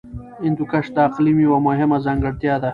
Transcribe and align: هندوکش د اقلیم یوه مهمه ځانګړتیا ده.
هندوکش 0.45 0.85
د 0.95 0.97
اقلیم 1.07 1.37
یوه 1.47 1.59
مهمه 1.67 1.97
ځانګړتیا 2.05 2.55
ده. 2.63 2.69